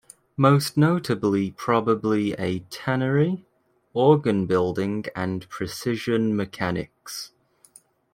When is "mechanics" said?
6.35-7.33